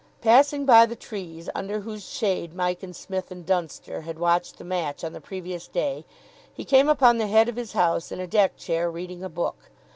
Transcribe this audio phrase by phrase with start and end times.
[0.21, 4.63] Passing by the trees under whose shade Mike and Psmith and Dunster had watched the
[4.63, 6.05] match on the previous day,
[6.51, 9.69] he came upon the Head of his house in a deck chair reading a book.